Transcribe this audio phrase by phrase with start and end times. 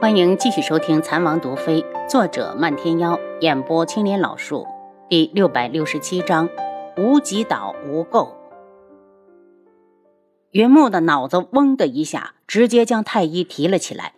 [0.00, 4.64] 欢迎继续收听《残王毒妃》，作者漫天妖，演播青莲老树，
[5.08, 6.48] 第六百六十七章：
[6.96, 8.28] 无极岛无垢。
[10.52, 14.12] 云木的脑子嗡的一下，直接将太医提了起来。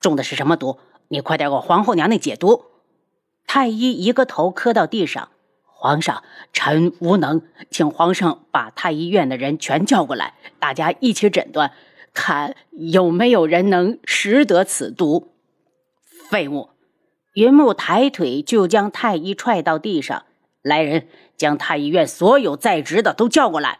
[0.00, 0.78] 中的是什么毒？
[1.08, 2.64] 你快点给皇后娘娘解毒！
[3.46, 5.28] 太医一个头磕到地上
[5.68, 6.22] ：“皇上，
[6.54, 11.72] 臣无能，请皇上把太医院的人全叫过来，大家一起诊断。”
[12.18, 15.28] 看有没有人能识得此毒？
[16.28, 16.70] 废物！
[17.34, 20.24] 云木抬腿就将太医踹到地上。
[20.60, 23.78] 来人，将太医院所有在职的都叫过来。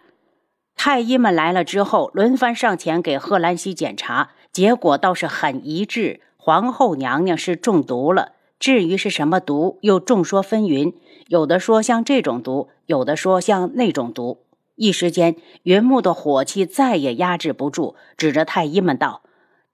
[0.77, 8.35] 太医们来了之后，轮番上前给贺兰溪检查，结果倒是很一致：皇后娘娘是中毒了。
[8.61, 10.95] 至于是什么毒，又众说纷纭，
[11.27, 14.45] 有的说像这种毒，有的说像那种毒。
[14.79, 19.23] 一时间，云木的火气再也压制不住，指着太医们道：“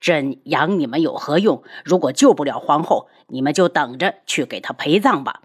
[0.01, 1.63] 朕养你们有何用？
[1.85, 5.43] 如果救不了皇后，你们就等着去给她陪葬吧。”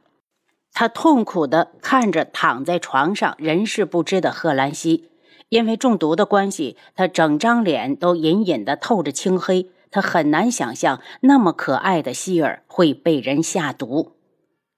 [0.72, 5.10] 他痛苦地看着躺在床上人事不知的贺兰溪，
[5.50, 9.72] 因为中毒的关系，他整张脸都隐隐地透着青黑。
[9.92, 14.14] 他很难想象那么可爱的希儿会被人下毒。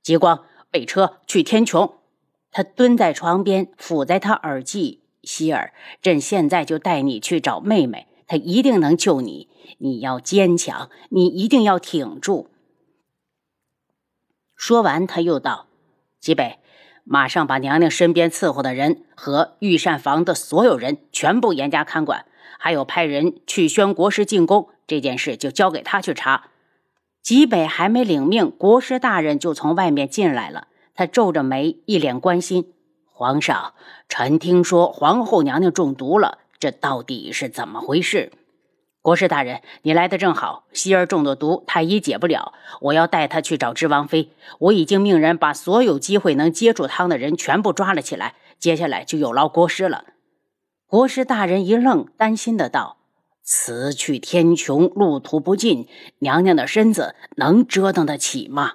[0.01, 1.91] 极光，备车去天穹。
[2.51, 9.47] 他蹲在床边，抚在他耳际：“希儿，朕现在就带你去找妹妹，她一定能救你。
[9.77, 12.49] 你要坚强，你一定要挺住。”
[14.55, 15.67] 说完，他又道
[16.19, 16.59] ：“吉北，
[17.03, 22.25] 马上把娘娘身边伺候的人和御膳房的所有人全部严加看管，
[22.59, 26.49] 还有派人去宣国师进宫，这件事就交给他去查。”
[27.23, 30.67] 吉北还没领命，国师大人就从外面进来了。
[30.93, 32.73] 他皱着眉，一脸关心
[33.11, 33.73] ：“皇上，
[34.09, 38.31] 臣听说皇后娘娘中毒了，这到底是怎么回事？”
[39.01, 40.65] 国师大人，你来的正好。
[40.73, 44.31] 希儿中的毒，太医解不了，我要带她去找知王妃。
[44.59, 50.05] 我已经命人把所有机会能接触汤的人全部抓了起来，接下来就有劳国师了。
[50.85, 52.97] 国师大人一愣，担心的道
[53.41, 55.87] ：“此去天穹，路途不尽，
[56.19, 58.73] 娘娘的身子能折腾得起吗？”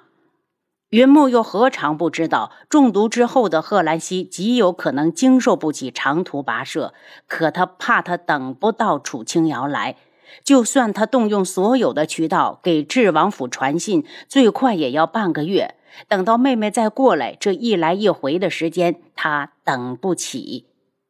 [0.91, 6.93] 云木又何尝不知道，中毒之后的贺兰溪极有可能经受不起长途跋涉。
[7.27, 9.97] 可他怕他等不到楚清瑶来，
[10.45, 15.75] 就算他动用所有的渠道给智王府传信，最快也要半个月。
[16.07, 20.67] 等到妹妹再过来，这一来一回的时间，他等不起。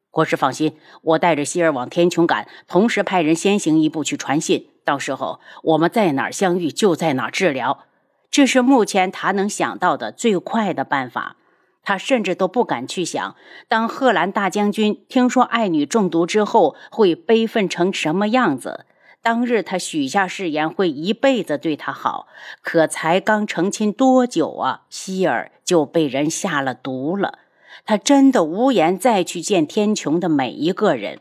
[0.09, 4.69] 国师放心，我带着希儿往天穹赶，同时派人先行一步去传信。
[4.83, 7.83] 到时候我们在哪儿相遇，就在哪儿治疗。
[8.29, 11.37] 这是目前他能想到的最快的办法，
[11.83, 13.35] 他甚至都不敢去想，
[13.67, 18.85] 当贺兰大将军听说爱女中毒之后会悲愤成什么样子。
[19.23, 22.27] 当日他许下誓言，会一辈子对她好，
[22.61, 27.39] 可才刚成亲多久啊，希儿就被人下了毒了。
[27.85, 31.19] 他真的无颜再去见天穹的每一个人。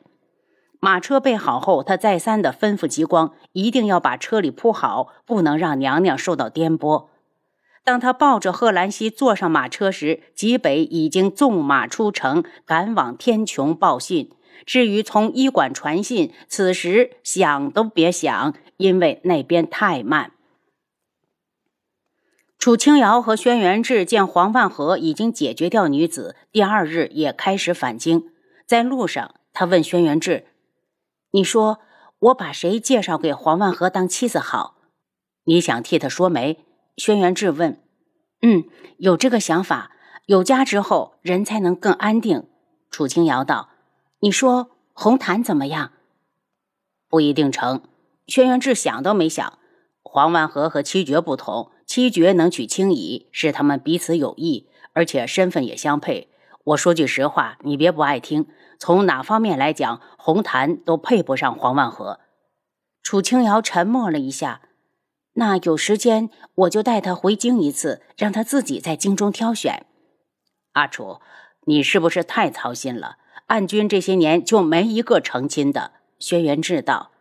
[0.80, 7.06] 马车备好后，他再三的吩咐极光，一定要把车里铺好，不能让娘娘受到颠簸。
[7.82, 14.30] 当他抱着贺兰溪坐上马车时，吉北已经纵马出城，赶往天穹报信。
[14.64, 20.32] 至于从医馆传信，此时想都别想，因为那边太慢。
[22.58, 28.24] 楚清瑶和轩辕志见黄万和已经解决掉女子，第二日也开始返京。
[28.66, 30.46] 在路上，他问轩辕志。
[31.36, 31.80] 你说
[32.18, 34.76] 我把谁介绍给黄万和当妻子好？
[35.44, 36.64] 你想替他说媒？
[36.96, 37.78] 轩辕志问。
[38.40, 38.64] 嗯，
[38.96, 39.92] 有这个想法。
[40.24, 42.48] 有家之后，人才能更安定。
[42.90, 43.68] 楚清瑶道。
[44.20, 45.92] 你说红檀怎么样？
[47.10, 47.82] 不一定成。
[48.26, 49.58] 轩辕志想都没想。
[50.02, 56.30] 黄万和和七绝不同，七绝能娶青怡，是他们彼此有意，而且身份也相配。
[56.66, 58.48] 我说句实话，你别不爱听。
[58.76, 62.18] 从哪方面来讲，红檀都配不上黄万和。
[63.04, 64.62] 楚清瑶沉默了一下，
[65.34, 69.86] 那有时间我就带他回京一次，让他自己在京中挑选。
[70.72, 71.20] 阿楚，
[71.66, 73.18] 你是不是太操心了？
[73.46, 75.92] 暗军这些年就没一个成亲的。
[76.18, 77.12] 轩辕志道，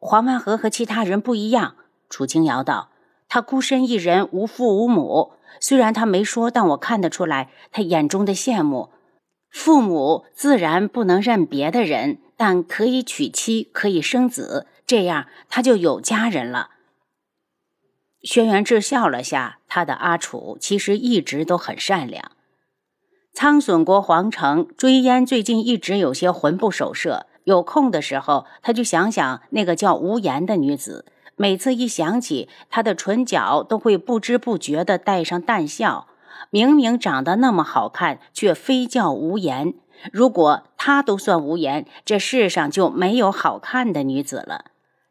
[0.00, 1.76] 黄万和和其他人不一样。
[2.10, 2.88] 楚清瑶道，
[3.28, 5.34] 他孤身一人，无父无母。
[5.60, 8.90] 虽然他没说，但我看得出来，他眼中的羡慕。
[9.50, 16.70] 父母自然不能认别的人，但可以娶妻，可以生子，这样他就有家人了。
[18.22, 22.32] 轩辕志笑了下，他的阿楚其实一直都很善良。
[23.34, 31.04] 苍隼国皇城，追烟最近一直有些魂不守舍，有空的时候他就想想那个叫无言的女子。
[31.42, 36.06] 每次一想起，他的唇角都会不知不觉地带上淡笑。
[36.50, 39.74] 明明长得那么好看，却非叫无颜。
[40.12, 44.66] 如果她都算无颜，这世上就没有好看的女子了。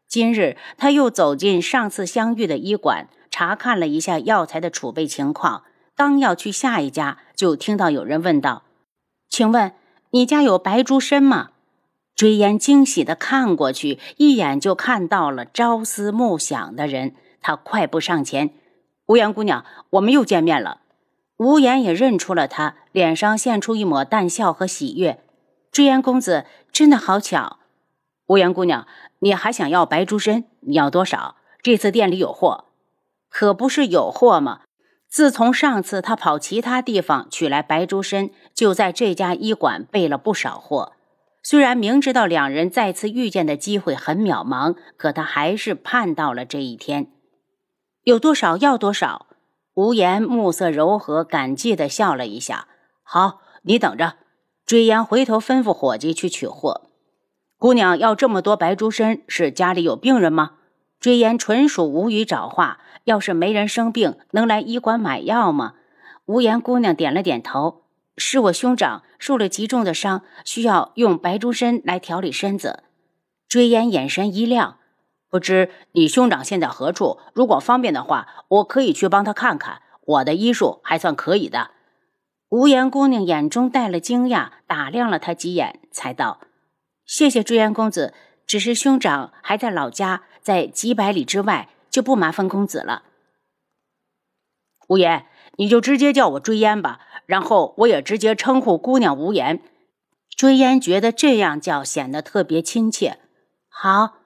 [0.08, 5.64] 今日他又走进上次相遇的医馆，查看了一下药材的储备情况，
[5.94, 8.62] 刚要去下一家，就听到有人问道
[9.28, 9.72] ：“请问
[10.12, 11.50] 你家有白竹参吗？”
[12.14, 17.14] 追烟惊喜地看过去，一眼就看到了朝思暮想的人。
[17.40, 18.50] 他快步上前
[19.06, 20.82] ：“无言姑娘，我们又见面了。”
[21.38, 25.18] 无言也认出了他，脸上现出一抹淡笑和喜悦。
[25.72, 27.58] 追烟公子，真的好巧。
[28.28, 28.86] 无言姑娘，
[29.18, 30.44] 你还想要白竹参？
[30.60, 31.34] 你要多少？
[31.60, 32.66] 这次店里有货，
[33.28, 34.60] 可不是有货吗？
[35.08, 40.92] 自从上次他跑其他地方取来白竹参，就在这家医馆备了不少货。
[41.42, 47.08] 虽然明知道两人再次遇见的机会很渺茫，可他还是盼到了这一天。
[48.04, 49.26] 有多少要多少。
[49.74, 52.68] 无言目色柔和，感激地笑了一下。
[53.02, 54.16] 好，你等着。
[54.66, 56.82] 追烟回头吩咐伙计去取货。
[57.58, 60.52] 姑娘要这么多白竹参，是家里有病人吗？
[61.00, 62.78] 追烟纯属无语找话。
[63.04, 65.74] 要是没人生病，能来医馆买药吗？
[66.26, 67.81] 无言姑娘点了点头。
[68.16, 72.84] 是我兄长受了极重的伤，需要用白竹参来调理身子。
[73.48, 74.78] 追烟眼神一亮，
[75.28, 77.18] 不知你兄长现在何处？
[77.34, 79.82] 如果方便的话，我可以去帮他看看。
[80.04, 81.70] 我的医术还算可以的。
[82.48, 86.40] 无言姑娘眼中带了惊讶，打量了他几眼，才道
[87.06, 88.12] ：“谢谢追烟公子，
[88.46, 93.04] 只是兄长还在老家，在几百里之外，就不麻烦公子了。”
[94.88, 95.26] 无言，
[95.56, 97.00] 你就直接叫我追烟吧。
[97.26, 99.62] 然后我也直接称呼姑娘无言。
[100.36, 103.18] 追烟觉得这样叫显得特别亲切。
[103.68, 104.18] 好，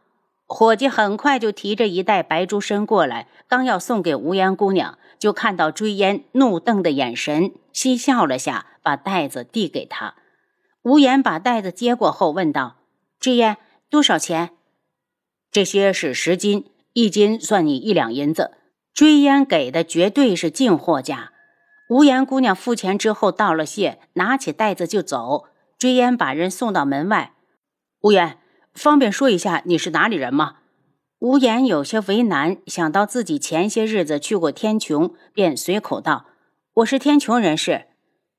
[0.47, 10.15] 伙计很快就提着一袋白竹参过来，刚要送给无言姑娘，就看到追烟怒瞪的眼神，嬉笑了下，把袋子递给他。
[10.83, 12.77] 无言把袋子接过后问道
[13.21, 13.57] ：“追烟
[13.91, 14.51] 多少钱？”
[15.51, 18.53] 这些是十斤，一斤算你一两银子。
[18.97, 21.33] 追烟给的绝对是进货价。
[21.91, 25.45] 无言姑娘付钱之后道了谢，拿起袋子就走。
[25.79, 27.35] 追烟把人送到门外。
[28.01, 28.39] 无言，
[28.73, 30.55] 方便说一下你是哪里人吗？
[31.19, 36.25] 无言有些为难，想到自己前些日子去过天穹，便随口道
[36.77, 37.89] ：“我是天穹人士。”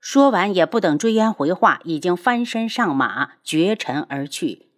[0.02, 4.70] 说完也不等追烟回话，已经翻身上马，绝尘而去。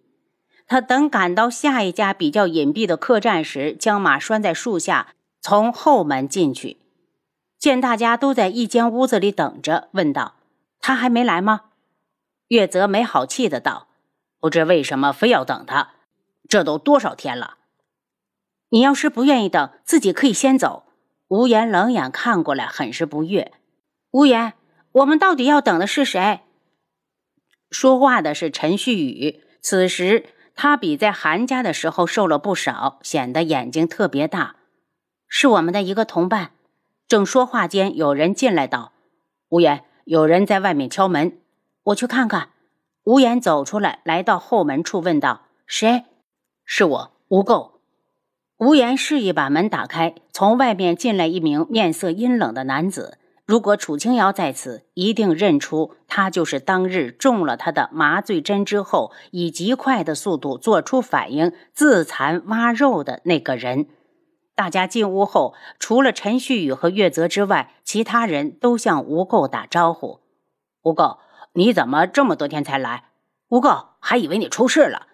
[0.67, 5.13] 他等赶到下一家比较隐蔽的客栈时，将马拴在树下，
[5.49, 6.77] 从后门进去。
[7.57, 10.35] 见大家都在一间屋子里等着，问道
[10.79, 11.71] ：“他还没来吗？”
[12.49, 13.87] 月泽没好气的道
[14.39, 15.93] ：“不知为什么非要等他，
[16.47, 17.57] 这都多少天了。
[18.69, 20.83] 你要是不愿意等，自己可以先走。”
[21.29, 23.51] 无言冷眼看过来，很是不悦。
[24.11, 24.53] 无言，
[24.91, 26.41] 我们到底要等的是谁？
[27.71, 29.43] 说话的是陈旭宇。
[29.61, 34.57] 此时他比在韩家的时候瘦了不少，显得眼睛特别大。
[35.29, 36.51] 是我们的一个同伴。
[37.07, 38.91] 正说话间，有人进来道
[39.49, 41.37] ：“无言，有人在外面敲门，
[41.83, 42.49] 我去看看。”
[43.05, 46.03] 无言走出来，来到后门处，问道：“谁
[46.65, 47.71] ？”“是我，无垢。”
[48.59, 53.17] 无言示意把门打开，从外面进来一名面色阴冷的男子。
[53.45, 63.87] 如果楚清瑶在此，一定认出他就是当日中了他的麻醉针之后，以极快的速度做出反应，自残挖肉的那个人。
[64.59, 70.19] 大家进屋后，除了陈旭宇和月泽之外，其他人都向吴垢打招呼。
[70.83, 71.19] 吴垢，
[71.53, 73.05] 你怎么这么多天才来？
[73.47, 75.07] 吴垢还以为你出事了。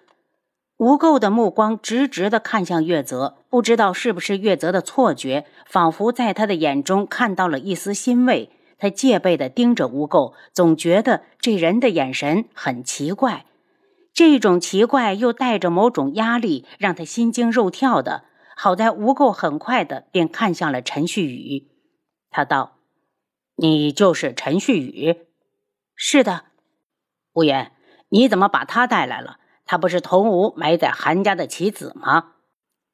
[0.77, 8.49] 吴垢的目光直直的看向月泽，不知道是不是月泽的错觉，仿佛在他的眼中看到了一丝欣慰。
[8.79, 13.45] 他戒备的盯着吴垢，总觉得这人的眼神很奇怪，
[14.11, 18.23] 这种奇怪又带着某种压力，让他心惊肉跳的。
[18.55, 21.69] 好在吴垢很快的便看向了陈旭宇，
[22.29, 22.77] 他道
[23.55, 25.27] ：“你就是陈旭宇
[25.95, 26.45] ？”“是的。
[27.35, 27.73] ”“无言，
[28.09, 29.39] 你怎么把他带来了？
[29.65, 32.33] 他不是同吴埋在韩家的棋子吗？”“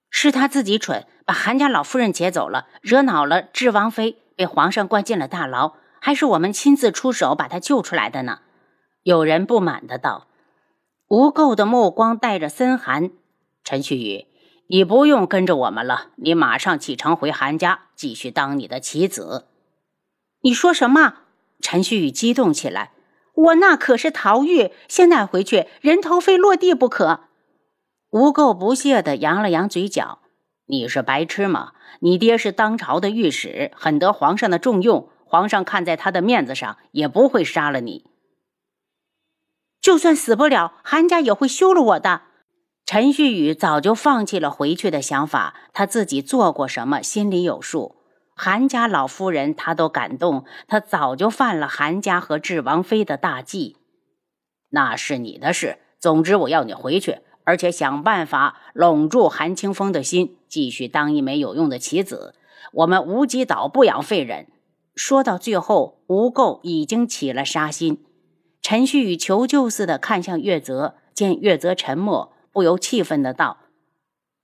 [0.09, 5.75] 是他自己蠢，把韩家老夫人劫走了，惹恼了智王妃，被皇上关进了大牢。
[6.01, 8.39] 还是我们亲自出手把他救出来的呢。”
[9.03, 10.27] 有人不满的道。
[11.07, 13.11] 吴垢的目光带着森寒，
[13.63, 14.30] 陈旭宇。
[14.71, 19.47] 你不用跟着我们了，你马上启程回韩家，继续当你的棋子。
[20.43, 21.23] 你说什么？
[21.59, 22.93] 陈旭宇激动起来。
[23.33, 27.25] 我那可是陶玉，现在回去人头非落地不可。
[28.11, 30.19] 吴垢不屑地扬了扬嘴角。
[30.67, 31.73] 你是白痴吗？
[31.99, 38.05] 你爹是当朝的御史，很得皇上的重用，皇上看在他的面子上，也不会杀了你。
[39.81, 42.21] 就算死不了，韩家也会休了我的。
[42.93, 47.95] 陈旭宇早就放弃了回去的想法，他自己做过什么，心里有数。
[48.36, 53.77] 韩家老夫人他都感动，他早就犯了韩家和智王妃的大忌。
[54.71, 55.77] 那是你的事。
[56.01, 62.36] 总之，我要你回去，而且想办法拢住韩清风的心，继续当一枚有用的棋子。
[62.74, 64.48] 我们无极岛不养废人。
[64.95, 68.03] 说到最后，吴垢已经起了杀心。
[68.62, 73.58] 陈旭宇求救似的看向月泽，见月泽沉默，不由气愤的道：“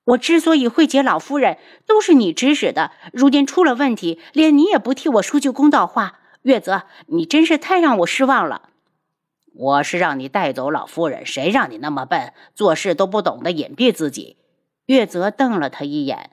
[0.05, 2.91] 我之所以会结老夫人，都是你指使的。
[3.11, 6.19] 如今出了问题，连你也不替我说句公道话。
[6.43, 8.69] 月泽，你真是太让我失望了。
[9.53, 14.37] 我是让你带走老夫人，谁让你那么笨，做事都不懂得隐蔽自己？”
[14.87, 16.31] 月泽瞪了他一眼。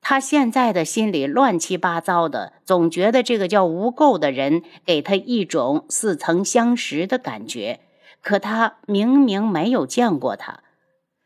[0.00, 7.80] 他现在的心里乱七八糟的，总觉得这个叫吴垢的人给他一种似曾相识的感觉，
[8.20, 10.61] 可他明明没有见过他。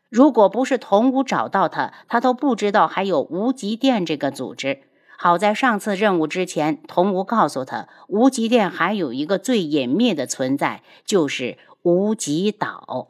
[0.09, 4.79] 如果不是童武找到他，他都不知道还有无极殿这个组织。
[5.17, 13.09] 好在上次任务之前，童武告诉他，无极殿还有一个最隐秘的存在，就是无极岛。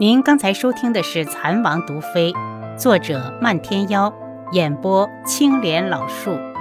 [0.00, 2.32] 您刚才收听的是《蚕王毒妃》，
[2.76, 4.12] 作者漫天妖，
[4.52, 6.51] 演播青莲老树。